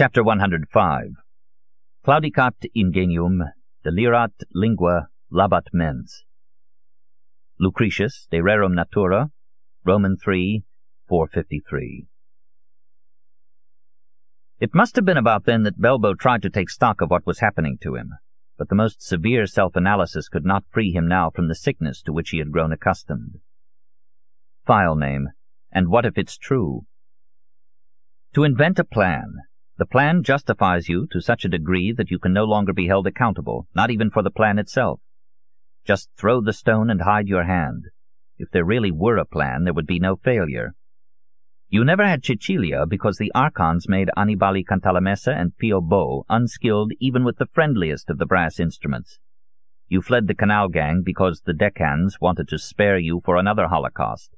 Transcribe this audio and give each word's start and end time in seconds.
Chapter 0.00 0.24
105 0.24 1.12
Claudicat 2.06 2.54
ingenium, 2.74 3.42
delirat 3.84 4.32
lingua, 4.54 5.08
labat 5.30 5.66
mens. 5.74 6.24
Lucretius, 7.58 8.26
De 8.30 8.38
Rerum 8.38 8.74
Natura, 8.74 9.28
Roman 9.84 10.16
3, 10.16 10.62
453. 11.06 12.06
It 14.58 14.74
must 14.74 14.96
have 14.96 15.04
been 15.04 15.18
about 15.18 15.44
then 15.44 15.64
that 15.64 15.78
Belbo 15.78 16.18
tried 16.18 16.40
to 16.40 16.48
take 16.48 16.70
stock 16.70 17.02
of 17.02 17.10
what 17.10 17.26
was 17.26 17.40
happening 17.40 17.76
to 17.82 17.96
him, 17.96 18.14
but 18.56 18.70
the 18.70 18.74
most 18.74 19.02
severe 19.02 19.44
self-analysis 19.44 20.30
could 20.30 20.46
not 20.46 20.64
free 20.70 20.92
him 20.92 21.06
now 21.06 21.28
from 21.28 21.48
the 21.48 21.54
sickness 21.54 22.00
to 22.04 22.12
which 22.14 22.30
he 22.30 22.38
had 22.38 22.52
grown 22.52 22.72
accustomed. 22.72 23.38
File 24.64 24.96
name, 24.96 25.28
and 25.70 25.88
what 25.90 26.06
if 26.06 26.16
it's 26.16 26.38
true? 26.38 26.86
To 28.32 28.44
invent 28.44 28.78
a 28.78 28.84
plan. 28.84 29.40
The 29.80 29.86
plan 29.86 30.22
justifies 30.22 30.90
you 30.90 31.06
to 31.10 31.22
such 31.22 31.46
a 31.46 31.48
degree 31.48 31.90
that 31.92 32.10
you 32.10 32.18
can 32.18 32.34
no 32.34 32.44
longer 32.44 32.74
be 32.74 32.88
held 32.88 33.06
accountable, 33.06 33.66
not 33.74 33.90
even 33.90 34.10
for 34.10 34.22
the 34.22 34.30
plan 34.30 34.58
itself. 34.58 35.00
Just 35.86 36.10
throw 36.18 36.42
the 36.42 36.52
stone 36.52 36.90
and 36.90 37.00
hide 37.00 37.28
your 37.28 37.44
hand. 37.44 37.86
If 38.36 38.50
there 38.50 38.62
really 38.62 38.90
were 38.90 39.16
a 39.16 39.24
plan, 39.24 39.64
there 39.64 39.72
would 39.72 39.86
be 39.86 39.98
no 39.98 40.16
failure. 40.16 40.74
You 41.70 41.82
never 41.82 42.06
had 42.06 42.22
Cecilia 42.26 42.84
because 42.86 43.16
the 43.16 43.32
archons 43.34 43.88
made 43.88 44.10
Annibale 44.18 44.66
Cantalamessa 44.66 45.34
and 45.34 45.56
Pio 45.56 45.80
Bo 45.80 46.26
unskilled 46.28 46.92
even 47.00 47.24
with 47.24 47.38
the 47.38 47.48
friendliest 47.50 48.10
of 48.10 48.18
the 48.18 48.26
brass 48.26 48.60
instruments. 48.60 49.18
You 49.88 50.02
fled 50.02 50.26
the 50.26 50.34
canal 50.34 50.68
gang 50.68 51.00
because 51.02 51.40
the 51.46 51.54
deckhands 51.54 52.20
wanted 52.20 52.48
to 52.48 52.58
spare 52.58 52.98
you 52.98 53.22
for 53.24 53.38
another 53.38 53.68
holocaust. 53.68 54.36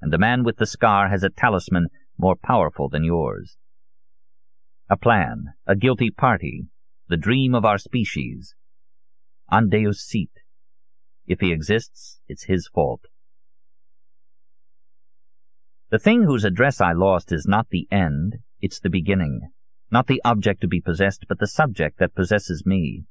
And 0.00 0.12
the 0.12 0.18
man 0.18 0.44
with 0.44 0.58
the 0.58 0.66
scar 0.66 1.08
has 1.08 1.24
a 1.24 1.30
talisman 1.30 1.88
more 2.16 2.36
powerful 2.36 2.88
than 2.88 3.02
yours. 3.02 3.56
A 4.90 4.96
plan, 4.96 5.52
a 5.66 5.76
guilty 5.76 6.10
party, 6.10 6.66
the 7.08 7.18
dream 7.18 7.54
of 7.54 7.64
our 7.64 7.76
species. 7.76 8.54
An 9.50 9.68
Deus 9.68 10.02
sit. 10.02 10.30
If 11.26 11.40
he 11.40 11.52
exists, 11.52 12.20
it's 12.26 12.44
his 12.44 12.70
fault. 12.72 13.02
The 15.90 15.98
thing 15.98 16.22
whose 16.22 16.44
address 16.44 16.80
I 16.80 16.92
lost 16.92 17.32
is 17.32 17.46
not 17.46 17.68
the 17.68 17.86
end, 17.90 18.36
it's 18.62 18.80
the 18.80 18.88
beginning. 18.88 19.50
Not 19.90 20.06
the 20.06 20.22
object 20.24 20.62
to 20.62 20.68
be 20.68 20.80
possessed, 20.80 21.26
but 21.28 21.38
the 21.38 21.46
subject 21.46 21.98
that 21.98 22.14
possesses 22.14 22.64
me. 22.64 23.04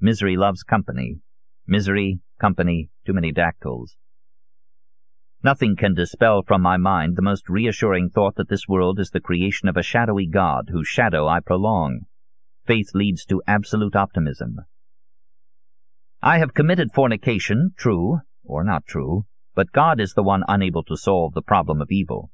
Misery 0.00 0.36
loves 0.36 0.62
company. 0.62 1.18
Misery, 1.66 2.20
company, 2.40 2.90
too 3.04 3.12
many 3.12 3.32
dactyls. 3.32 3.96
Nothing 5.44 5.76
can 5.76 5.92
dispel 5.92 6.42
from 6.42 6.62
my 6.62 6.78
mind 6.78 7.16
the 7.16 7.22
most 7.22 7.50
reassuring 7.50 8.08
thought 8.08 8.36
that 8.36 8.48
this 8.48 8.66
world 8.66 8.98
is 8.98 9.10
the 9.10 9.20
creation 9.20 9.68
of 9.68 9.76
a 9.76 9.82
shadowy 9.82 10.26
God, 10.26 10.70
whose 10.70 10.88
shadow 10.88 11.28
I 11.28 11.40
prolong. 11.40 12.06
Faith 12.66 12.92
leads 12.94 13.26
to 13.26 13.42
absolute 13.46 13.94
optimism. 13.94 14.60
I 16.22 16.38
have 16.38 16.54
committed 16.54 16.92
fornication, 16.94 17.74
true, 17.76 18.20
or 18.42 18.64
not 18.64 18.86
true, 18.86 19.26
but 19.54 19.70
God 19.70 20.00
is 20.00 20.14
the 20.14 20.22
one 20.22 20.44
unable 20.48 20.82
to 20.84 20.96
solve 20.96 21.34
the 21.34 21.42
problem 21.42 21.82
of 21.82 21.90
evil. 21.90 22.30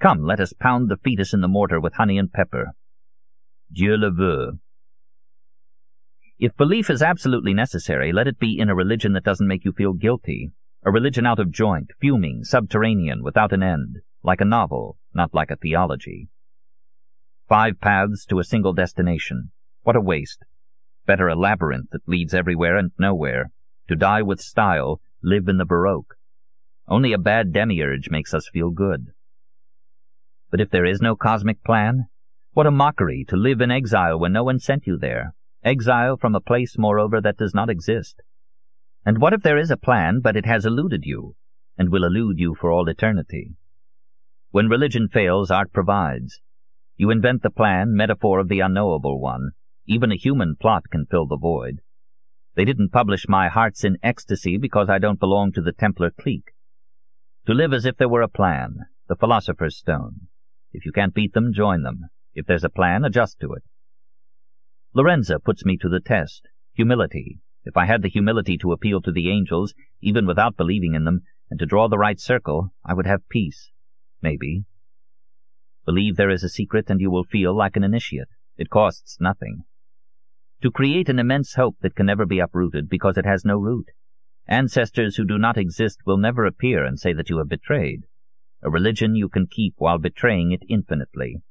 Come, 0.00 0.22
let 0.22 0.40
us 0.40 0.54
pound 0.58 0.88
the 0.88 0.96
fetus 0.96 1.34
in 1.34 1.42
the 1.42 1.48
mortar 1.48 1.78
with 1.78 1.96
honey 1.96 2.16
and 2.16 2.32
pepper. 2.32 2.68
Dieu 3.70 3.94
le 3.94 4.10
veut. 4.10 4.54
If 6.38 6.56
belief 6.56 6.88
is 6.88 7.02
absolutely 7.02 7.52
necessary, 7.52 8.10
let 8.10 8.26
it 8.26 8.38
be 8.38 8.58
in 8.58 8.70
a 8.70 8.74
religion 8.74 9.12
that 9.12 9.24
doesn't 9.24 9.46
make 9.46 9.66
you 9.66 9.72
feel 9.72 9.92
guilty. 9.92 10.52
A 10.86 10.92
religion 10.92 11.24
out 11.24 11.38
of 11.38 11.50
joint, 11.50 11.92
fuming, 11.98 12.44
subterranean, 12.44 13.22
without 13.22 13.52
an 13.52 13.62
end, 13.62 14.00
like 14.22 14.42
a 14.42 14.44
novel, 14.44 14.98
not 15.14 15.32
like 15.32 15.50
a 15.50 15.56
theology. 15.56 16.28
Five 17.48 17.80
paths 17.80 18.26
to 18.26 18.38
a 18.38 18.44
single 18.44 18.74
destination. 18.74 19.50
What 19.82 19.96
a 19.96 20.00
waste. 20.00 20.44
Better 21.06 21.28
a 21.28 21.36
labyrinth 21.36 21.88
that 21.92 22.06
leads 22.06 22.34
everywhere 22.34 22.76
and 22.76 22.90
nowhere. 22.98 23.50
To 23.88 23.96
die 23.96 24.20
with 24.20 24.40
style, 24.40 25.00
live 25.22 25.48
in 25.48 25.56
the 25.56 25.64
Baroque. 25.64 26.16
Only 26.86 27.14
a 27.14 27.18
bad 27.18 27.52
demiurge 27.52 28.10
makes 28.10 28.34
us 28.34 28.50
feel 28.52 28.70
good. 28.70 29.06
But 30.50 30.60
if 30.60 30.68
there 30.68 30.84
is 30.84 31.00
no 31.00 31.16
cosmic 31.16 31.64
plan, 31.64 32.08
what 32.52 32.66
a 32.66 32.70
mockery 32.70 33.24
to 33.28 33.36
live 33.36 33.62
in 33.62 33.70
exile 33.70 34.18
when 34.18 34.34
no 34.34 34.44
one 34.44 34.58
sent 34.58 34.86
you 34.86 34.98
there, 34.98 35.34
exile 35.62 36.18
from 36.18 36.34
a 36.34 36.40
place, 36.40 36.76
moreover, 36.76 37.22
that 37.22 37.38
does 37.38 37.54
not 37.54 37.70
exist. 37.70 38.20
And 39.06 39.20
what 39.20 39.32
if 39.32 39.42
there 39.42 39.58
is 39.58 39.70
a 39.70 39.76
plan, 39.76 40.20
but 40.20 40.36
it 40.36 40.46
has 40.46 40.64
eluded 40.64 41.04
you, 41.04 41.36
and 41.76 41.90
will 41.90 42.04
elude 42.04 42.38
you 42.38 42.54
for 42.54 42.70
all 42.70 42.88
eternity? 42.88 43.54
When 44.50 44.68
religion 44.68 45.08
fails, 45.08 45.50
art 45.50 45.72
provides. 45.72 46.40
You 46.96 47.10
invent 47.10 47.42
the 47.42 47.50
plan, 47.50 47.94
metaphor 47.94 48.38
of 48.38 48.48
the 48.48 48.60
unknowable 48.60 49.20
one. 49.20 49.50
Even 49.86 50.12
a 50.12 50.16
human 50.16 50.56
plot 50.56 50.84
can 50.90 51.06
fill 51.06 51.26
the 51.26 51.36
void. 51.36 51.80
They 52.54 52.64
didn't 52.64 52.92
publish 52.92 53.26
My 53.28 53.48
Heart's 53.48 53.84
in 53.84 53.98
Ecstasy 54.02 54.56
because 54.56 54.88
I 54.88 54.98
don't 54.98 55.20
belong 55.20 55.52
to 55.52 55.60
the 55.60 55.72
Templar 55.72 56.10
clique. 56.10 56.52
To 57.46 57.52
live 57.52 57.72
as 57.72 57.84
if 57.84 57.96
there 57.96 58.08
were 58.08 58.22
a 58.22 58.28
plan, 58.28 58.78
the 59.08 59.16
philosopher's 59.16 59.76
stone. 59.76 60.28
If 60.72 60.86
you 60.86 60.92
can't 60.92 61.12
beat 61.12 61.34
them, 61.34 61.52
join 61.52 61.82
them. 61.82 62.06
If 62.32 62.46
there's 62.46 62.64
a 62.64 62.70
plan, 62.70 63.04
adjust 63.04 63.38
to 63.40 63.52
it. 63.52 63.64
Lorenza 64.94 65.40
puts 65.40 65.64
me 65.64 65.76
to 65.78 65.88
the 65.88 66.00
test. 66.00 66.48
Humility. 66.74 67.40
If 67.64 67.76
I 67.76 67.86
had 67.86 68.02
the 68.02 68.08
humility 68.08 68.58
to 68.58 68.72
appeal 68.72 69.00
to 69.02 69.12
the 69.12 69.30
angels, 69.30 69.74
even 70.00 70.26
without 70.26 70.56
believing 70.56 70.94
in 70.94 71.04
them, 71.04 71.22
and 71.50 71.58
to 71.60 71.66
draw 71.66 71.88
the 71.88 71.98
right 71.98 72.20
circle, 72.20 72.72
I 72.84 72.94
would 72.94 73.06
have 73.06 73.28
peace. 73.28 73.70
Maybe. 74.20 74.64
Believe 75.84 76.16
there 76.16 76.30
is 76.30 76.44
a 76.44 76.48
secret 76.48 76.90
and 76.90 77.00
you 77.00 77.10
will 77.10 77.24
feel 77.24 77.54
like 77.56 77.76
an 77.76 77.84
initiate. 77.84 78.28
It 78.56 78.70
costs 78.70 79.18
nothing. 79.20 79.64
To 80.62 80.70
create 80.70 81.08
an 81.08 81.18
immense 81.18 81.54
hope 81.54 81.76
that 81.80 81.94
can 81.94 82.06
never 82.06 82.24
be 82.24 82.38
uprooted 82.38 82.88
because 82.88 83.18
it 83.18 83.26
has 83.26 83.44
no 83.44 83.58
root. 83.58 83.90
Ancestors 84.46 85.16
who 85.16 85.24
do 85.24 85.38
not 85.38 85.56
exist 85.56 86.00
will 86.04 86.18
never 86.18 86.44
appear 86.44 86.84
and 86.84 86.98
say 86.98 87.12
that 87.12 87.30
you 87.30 87.38
have 87.38 87.48
betrayed. 87.48 88.04
A 88.62 88.70
religion 88.70 89.14
you 89.14 89.28
can 89.28 89.46
keep 89.46 89.74
while 89.76 89.98
betraying 89.98 90.52
it 90.52 90.62
infinitely. 90.68 91.42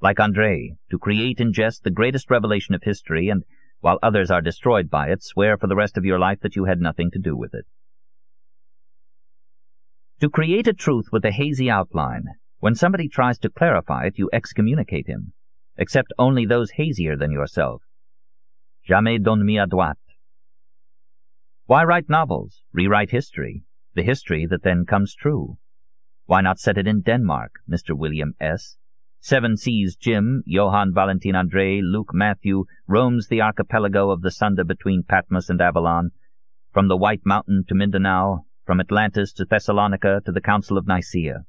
Like 0.00 0.18
Andreae, 0.18 0.76
to 0.90 0.98
create 0.98 1.40
in 1.40 1.52
jest 1.52 1.84
the 1.84 1.90
greatest 1.90 2.30
revelation 2.30 2.74
of 2.74 2.82
history, 2.82 3.28
and 3.30 3.44
while 3.84 3.98
others 4.02 4.30
are 4.30 4.40
destroyed 4.40 4.88
by 4.88 5.10
it, 5.10 5.22
swear 5.22 5.58
for 5.58 5.66
the 5.66 5.76
rest 5.76 5.98
of 5.98 6.06
your 6.06 6.18
life 6.18 6.40
that 6.40 6.56
you 6.56 6.64
had 6.64 6.80
nothing 6.80 7.10
to 7.10 7.18
do 7.18 7.36
with 7.36 7.52
it. 7.52 7.66
To 10.22 10.30
create 10.30 10.66
a 10.66 10.72
truth 10.72 11.08
with 11.12 11.22
a 11.26 11.30
hazy 11.30 11.68
outline, 11.68 12.24
when 12.60 12.74
somebody 12.74 13.08
tries 13.08 13.38
to 13.40 13.50
clarify 13.50 14.06
it, 14.06 14.16
you 14.16 14.30
excommunicate 14.32 15.06
him. 15.06 15.34
Accept 15.76 16.14
only 16.18 16.46
those 16.46 16.70
hazier 16.70 17.14
than 17.14 17.30
yourself. 17.30 17.82
Jamais 18.88 19.18
donne 19.18 19.44
mi 19.44 19.56
à 19.56 19.68
droite. 19.68 19.96
Why 21.66 21.84
write 21.84 22.08
novels, 22.08 22.62
rewrite 22.72 23.10
history, 23.10 23.64
the 23.92 24.02
history 24.02 24.46
that 24.46 24.62
then 24.62 24.86
comes 24.86 25.14
true? 25.14 25.58
Why 26.24 26.40
not 26.40 26.58
set 26.58 26.78
it 26.78 26.86
in 26.86 27.02
Denmark, 27.02 27.56
Mr. 27.68 27.94
William 27.94 28.32
S.? 28.40 28.78
Seven 29.24 29.56
Seas 29.56 29.96
Jim, 29.96 30.42
Johann 30.44 30.92
Valentin 30.92 31.34
Andreae, 31.34 31.80
Luke 31.82 32.10
Matthew, 32.12 32.66
roams 32.86 33.26
the 33.26 33.40
archipelago 33.40 34.10
of 34.10 34.20
the 34.20 34.30
Sunda 34.30 34.66
between 34.66 35.02
Patmos 35.02 35.48
and 35.48 35.62
Avalon, 35.62 36.10
from 36.72 36.88
the 36.88 36.96
White 36.98 37.22
Mountain 37.24 37.64
to 37.68 37.74
Mindanao, 37.74 38.44
from 38.66 38.80
Atlantis 38.80 39.32
to 39.32 39.46
Thessalonica 39.46 40.20
to 40.26 40.30
the 40.30 40.42
Council 40.42 40.76
of 40.76 40.86
Nicaea. 40.86 41.44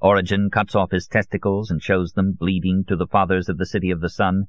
Origen 0.00 0.50
cuts 0.50 0.76
off 0.76 0.92
his 0.92 1.08
testicles 1.08 1.68
and 1.68 1.82
shows 1.82 2.12
them 2.12 2.36
bleeding 2.38 2.84
to 2.86 2.94
the 2.94 3.08
fathers 3.08 3.48
of 3.48 3.58
the 3.58 3.66
City 3.66 3.90
of 3.90 4.00
the 4.00 4.08
Sun, 4.08 4.44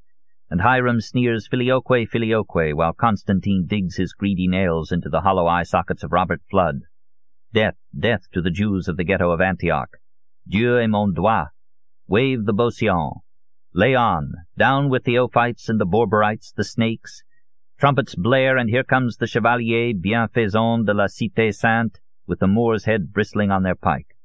and 0.52 0.62
Hiram 0.62 1.02
sneers 1.02 1.48
filioque 1.48 2.08
filioque 2.12 2.76
while 2.76 2.94
Constantine 2.94 3.66
digs 3.66 3.96
his 3.96 4.14
greedy 4.14 4.48
nails 4.48 4.92
into 4.92 5.10
the 5.10 5.22
hollow 5.22 5.48
eye 5.48 5.64
sockets 5.64 6.04
of 6.04 6.12
Robert 6.12 6.44
Fludd. 6.54 6.82
Death, 7.52 7.78
death 8.00 8.30
to 8.34 8.40
the 8.40 8.52
Jews 8.52 8.88
of 8.88 8.98
the 8.98 9.04
ghetto 9.04 9.32
of 9.32 9.42
Antioch. 9.42 9.98
Dieu 10.48 10.78
est 10.78 10.92
mon 10.92 11.12
doigt. 11.12 11.48
Wave 12.12 12.44
the 12.44 12.54
Beauseant. 12.54 13.22
Lay 13.74 13.96
on. 13.96 14.34
Down 14.58 14.90
with 14.90 15.06
the 15.06 15.16
Ophites 15.16 15.70
and 15.70 15.80
the 15.80 15.86
Borborites, 15.86 16.52
the 16.54 16.66
snakes. 16.66 17.24
Trumpets 17.80 18.16
blare, 18.16 18.58
and 18.58 18.70
here 18.70 18.84
comes 18.84 19.16
the 19.16 19.28
Chevalier 19.28 19.94
Bienfaisant 19.94 20.86
de 20.86 20.94
la 20.94 21.06
Cité 21.06 21.56
Sainte, 21.56 22.02
with 22.28 22.40
the 22.42 22.48
Moor's 22.48 22.84
head 22.84 23.14
bristling 23.14 23.50
on 23.50 23.64
their 23.64 23.76
pike. 23.76 24.18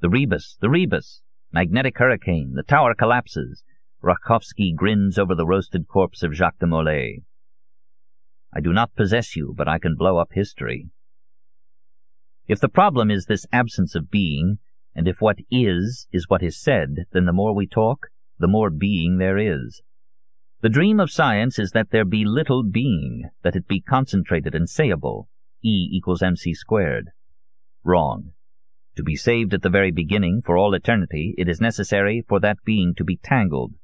The 0.00 0.08
rebus, 0.08 0.56
the 0.60 0.70
rebus. 0.70 1.22
Magnetic 1.50 1.98
hurricane. 1.98 2.52
The 2.54 2.62
tower 2.62 2.94
collapses. 2.94 3.64
Rakovsky 4.00 4.72
grins 4.72 5.18
over 5.18 5.34
the 5.34 5.44
roasted 5.44 5.88
corpse 5.88 6.22
of 6.22 6.34
Jacques 6.34 6.60
de 6.60 6.68
Molay. 6.68 7.24
I 8.54 8.60
do 8.60 8.72
not 8.72 8.94
possess 8.94 9.34
you, 9.34 9.52
but 9.56 9.66
I 9.66 9.80
can 9.80 9.96
blow 9.96 10.18
up 10.18 10.34
history. 10.34 10.88
If 12.46 12.60
the 12.60 12.68
problem 12.68 13.10
is 13.10 13.26
this 13.26 13.44
absence 13.52 13.96
of 13.96 14.08
being, 14.08 14.58
and 14.94 15.08
if 15.08 15.20
what 15.20 15.38
is 15.50 16.06
is 16.12 16.28
what 16.28 16.42
is 16.42 16.60
said, 16.60 17.06
then 17.12 17.24
the 17.24 17.32
more 17.32 17.54
we 17.54 17.66
talk, 17.66 18.06
the 18.38 18.48
more 18.48 18.70
being 18.70 19.18
there 19.18 19.38
is. 19.38 19.82
The 20.60 20.68
dream 20.68 20.98
of 20.98 21.10
science 21.10 21.58
is 21.58 21.72
that 21.72 21.90
there 21.90 22.04
be 22.04 22.24
little 22.24 22.62
being, 22.62 23.28
that 23.42 23.56
it 23.56 23.68
be 23.68 23.80
concentrated 23.80 24.54
and 24.54 24.66
sayable, 24.66 25.26
E 25.62 25.88
equals 25.92 26.22
mc 26.22 26.54
squared. 26.54 27.10
Wrong. 27.84 28.32
To 28.96 29.02
be 29.02 29.16
saved 29.16 29.52
at 29.52 29.62
the 29.62 29.70
very 29.70 29.90
beginning, 29.90 30.40
for 30.44 30.56
all 30.56 30.72
eternity, 30.72 31.34
it 31.36 31.48
is 31.48 31.60
necessary 31.60 32.24
for 32.28 32.40
that 32.40 32.58
being 32.64 32.94
to 32.96 33.04
be 33.04 33.16
tangled, 33.16 33.74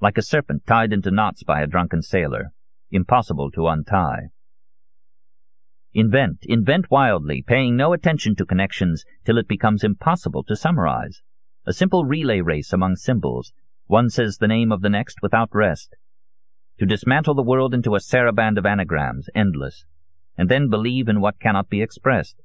like 0.00 0.18
a 0.18 0.22
serpent 0.22 0.66
tied 0.66 0.92
into 0.92 1.10
knots 1.10 1.42
by 1.42 1.60
a 1.60 1.66
drunken 1.66 2.02
sailor, 2.02 2.52
impossible 2.90 3.50
to 3.52 3.66
untie. 3.66 4.28
Invent, 5.98 6.44
invent 6.44 6.92
wildly, 6.92 7.42
paying 7.44 7.74
no 7.76 7.92
attention 7.92 8.36
to 8.36 8.46
connections 8.46 9.04
till 9.24 9.36
it 9.36 9.48
becomes 9.48 9.82
impossible 9.82 10.44
to 10.44 10.54
summarize. 10.54 11.22
A 11.66 11.72
simple 11.72 12.04
relay 12.04 12.40
race 12.40 12.72
among 12.72 12.94
symbols. 12.94 13.52
One 13.88 14.08
says 14.08 14.36
the 14.36 14.46
name 14.46 14.70
of 14.70 14.80
the 14.80 14.90
next 14.90 15.16
without 15.22 15.48
rest. 15.52 15.96
To 16.78 16.86
dismantle 16.86 17.34
the 17.34 17.42
world 17.42 17.74
into 17.74 17.96
a 17.96 17.98
saraband 17.98 18.58
of 18.58 18.64
anagrams, 18.64 19.28
endless, 19.34 19.86
and 20.36 20.48
then 20.48 20.70
believe 20.70 21.08
in 21.08 21.20
what 21.20 21.40
cannot 21.40 21.68
be 21.68 21.82
expressed. 21.82 22.36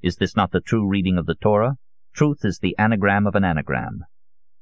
Is 0.00 0.16
this 0.16 0.34
not 0.34 0.50
the 0.50 0.62
true 0.62 0.88
reading 0.88 1.18
of 1.18 1.26
the 1.26 1.34
Torah? 1.34 1.76
Truth 2.14 2.46
is 2.46 2.60
the 2.60 2.74
anagram 2.78 3.26
of 3.26 3.34
an 3.34 3.44
anagram. 3.44 4.06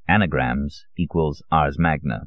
Anagrams 0.08 0.86
equals 0.96 1.40
Ars 1.52 1.78
Magna. 1.78 2.22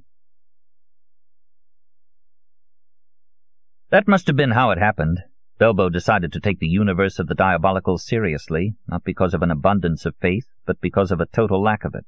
That 3.90 4.08
must 4.08 4.28
have 4.28 4.38
been 4.38 4.52
how 4.52 4.72
it 4.72 4.78
happened. 4.78 5.20
Belbo 5.64 5.90
decided 5.90 6.34
to 6.34 6.42
take 6.42 6.60
the 6.60 6.68
universe 6.68 7.20
of 7.20 7.28
the 7.28 7.36
diabolical 7.36 7.98
seriously, 7.98 8.76
not 8.86 9.06
because 9.06 9.34
of 9.34 9.42
an 9.42 9.50
abundance 9.50 10.06
of 10.06 10.14
faith, 10.18 10.46
but 10.66 10.82
because 10.82 11.10
of 11.10 11.22
a 11.22 11.26
total 11.26 11.64
lack 11.64 11.86
of 11.86 11.96
it. 11.96 12.06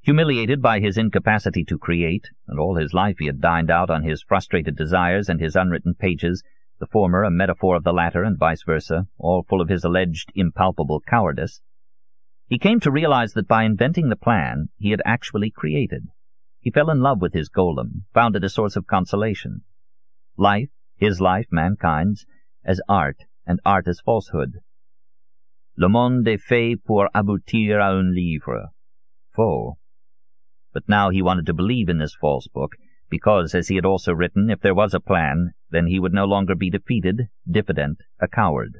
Humiliated 0.00 0.62
by 0.62 0.80
his 0.80 0.96
incapacity 0.96 1.62
to 1.64 1.76
create, 1.76 2.30
and 2.48 2.58
all 2.58 2.76
his 2.76 2.94
life 2.94 3.16
he 3.18 3.26
had 3.26 3.42
dined 3.42 3.70
out 3.70 3.90
on 3.90 4.02
his 4.02 4.22
frustrated 4.22 4.76
desires 4.76 5.28
and 5.28 5.40
his 5.40 5.54
unwritten 5.54 5.92
pages, 5.92 6.42
the 6.80 6.86
former 6.86 7.22
a 7.22 7.30
metaphor 7.30 7.76
of 7.76 7.84
the 7.84 7.92
latter 7.92 8.22
and 8.22 8.38
vice 8.38 8.62
versa, 8.62 9.08
all 9.18 9.42
full 9.42 9.60
of 9.60 9.68
his 9.68 9.84
alleged 9.84 10.32
impalpable 10.34 11.02
cowardice, 11.06 11.60
he 12.48 12.58
came 12.58 12.80
to 12.80 12.90
realize 12.90 13.34
that 13.34 13.46
by 13.46 13.64
inventing 13.64 14.08
the 14.08 14.16
plan 14.16 14.70
he 14.78 14.90
had 14.90 15.02
actually 15.04 15.50
created. 15.50 16.08
He 16.60 16.70
fell 16.70 16.88
in 16.88 17.00
love 17.00 17.20
with 17.20 17.34
his 17.34 17.50
golem, 17.50 18.06
found 18.14 18.36
it 18.36 18.44
a 18.44 18.48
source 18.48 18.74
of 18.74 18.86
consolation. 18.86 19.64
Life, 20.38 20.70
his 20.96 21.20
life, 21.20 21.46
mankind's, 21.50 22.26
as 22.64 22.80
art, 22.88 23.18
and 23.46 23.60
art 23.64 23.86
as 23.86 24.00
falsehood. 24.00 24.60
Le 25.76 25.88
monde 25.88 26.26
est 26.26 26.40
fait 26.40 26.76
pour 26.84 27.08
aboutir 27.14 27.78
à 27.78 27.98
un 27.98 28.14
livre. 28.14 28.70
Faux. 29.34 29.76
But 30.72 30.88
now 30.88 31.10
he 31.10 31.22
wanted 31.22 31.46
to 31.46 31.54
believe 31.54 31.88
in 31.88 31.98
this 31.98 32.14
false 32.14 32.48
book, 32.48 32.76
because, 33.10 33.54
as 33.54 33.68
he 33.68 33.76
had 33.76 33.84
also 33.84 34.12
written, 34.12 34.50
if 34.50 34.60
there 34.60 34.74
was 34.74 34.94
a 34.94 35.00
plan, 35.00 35.52
then 35.70 35.86
he 35.86 36.00
would 36.00 36.12
no 36.12 36.24
longer 36.24 36.54
be 36.54 36.70
defeated, 36.70 37.28
diffident, 37.48 37.98
a 38.20 38.26
coward. 38.26 38.78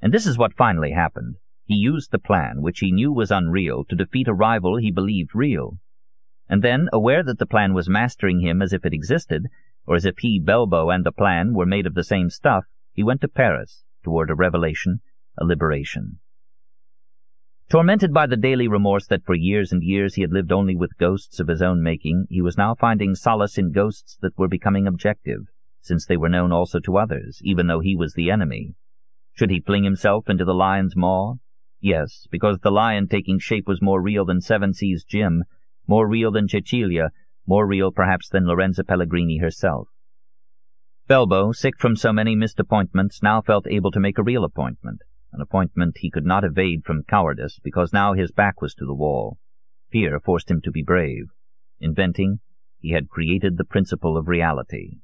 And 0.00 0.12
this 0.12 0.26
is 0.26 0.36
what 0.36 0.56
finally 0.56 0.92
happened. 0.92 1.36
He 1.64 1.74
used 1.74 2.10
the 2.10 2.18
plan, 2.18 2.60
which 2.60 2.80
he 2.80 2.92
knew 2.92 3.12
was 3.12 3.30
unreal, 3.30 3.84
to 3.88 3.96
defeat 3.96 4.28
a 4.28 4.34
rival 4.34 4.76
he 4.76 4.90
believed 4.90 5.34
real. 5.34 5.78
And 6.48 6.62
then, 6.62 6.88
aware 6.92 7.22
that 7.22 7.38
the 7.38 7.46
plan 7.46 7.74
was 7.74 7.88
mastering 7.88 8.40
him 8.40 8.62
as 8.62 8.72
if 8.72 8.84
it 8.84 8.92
existed, 8.92 9.46
or 9.86 9.96
as 9.96 10.04
if 10.04 10.18
he, 10.18 10.40
Belbo, 10.40 10.94
and 10.94 11.04
the 11.04 11.12
plan 11.12 11.54
were 11.54 11.66
made 11.66 11.86
of 11.86 11.94
the 11.94 12.04
same 12.04 12.30
stuff, 12.30 12.64
he 12.92 13.02
went 13.02 13.20
to 13.20 13.28
Paris, 13.28 13.84
toward 14.02 14.30
a 14.30 14.34
revelation, 14.34 15.00
a 15.38 15.44
liberation. 15.44 16.18
Tormented 17.68 18.12
by 18.12 18.26
the 18.26 18.36
daily 18.36 18.68
remorse 18.68 19.08
that 19.08 19.24
for 19.24 19.34
years 19.34 19.72
and 19.72 19.82
years 19.82 20.14
he 20.14 20.22
had 20.22 20.32
lived 20.32 20.52
only 20.52 20.76
with 20.76 20.96
ghosts 20.98 21.40
of 21.40 21.48
his 21.48 21.60
own 21.60 21.82
making, 21.82 22.26
he 22.30 22.40
was 22.40 22.56
now 22.56 22.74
finding 22.74 23.14
solace 23.14 23.58
in 23.58 23.72
ghosts 23.72 24.16
that 24.22 24.38
were 24.38 24.46
becoming 24.46 24.86
objective, 24.86 25.40
since 25.80 26.06
they 26.06 26.16
were 26.16 26.28
known 26.28 26.52
also 26.52 26.78
to 26.78 26.96
others, 26.96 27.40
even 27.42 27.66
though 27.66 27.80
he 27.80 27.96
was 27.96 28.14
the 28.14 28.30
enemy. 28.30 28.74
Should 29.32 29.50
he 29.50 29.60
fling 29.60 29.82
himself 29.82 30.30
into 30.30 30.44
the 30.44 30.54
lion's 30.54 30.96
maw? 30.96 31.34
Yes, 31.80 32.26
because 32.30 32.58
the 32.60 32.70
lion 32.70 33.08
taking 33.08 33.38
shape 33.38 33.66
was 33.66 33.82
more 33.82 34.00
real 34.00 34.24
than 34.24 34.40
Seven 34.40 34.72
Seas 34.72 35.04
Jim, 35.04 35.44
more 35.86 36.08
real 36.08 36.30
than 36.30 36.48
Cecilia, 36.48 37.10
more 37.46 37.66
real 37.66 37.92
perhaps 37.92 38.28
than 38.28 38.46
Lorenza 38.46 38.84
Pellegrini 38.84 39.38
herself. 39.38 39.88
Belbo, 41.08 41.54
sick 41.54 41.78
from 41.78 41.94
so 41.94 42.12
many 42.12 42.34
missed 42.34 42.58
appointments, 42.58 43.22
now 43.22 43.40
felt 43.40 43.66
able 43.68 43.92
to 43.92 44.00
make 44.00 44.18
a 44.18 44.24
real 44.24 44.44
appointment, 44.44 45.02
an 45.32 45.40
appointment 45.40 45.98
he 45.98 46.10
could 46.10 46.24
not 46.24 46.44
evade 46.44 46.84
from 46.84 47.04
cowardice, 47.04 47.60
because 47.62 47.92
now 47.92 48.12
his 48.12 48.32
back 48.32 48.60
was 48.60 48.74
to 48.74 48.84
the 48.84 48.94
wall. 48.94 49.38
Fear 49.90 50.18
forced 50.20 50.50
him 50.50 50.60
to 50.62 50.70
be 50.70 50.82
brave. 50.82 51.26
Inventing, 51.80 52.40
he 52.80 52.90
had 52.90 53.08
created 53.08 53.56
the 53.56 53.64
principle 53.64 54.16
of 54.16 54.28
reality. 54.28 54.98